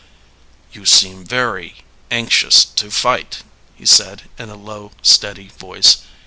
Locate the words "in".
4.39-4.49